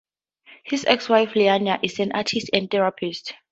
[0.63, 3.35] His ex-wife Liana is an artist and therapist.